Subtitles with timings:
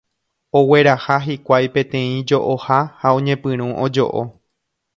[0.59, 4.21] Ogueraha hikuái peteĩ jo'oha ha oñepyrũ ojo'o.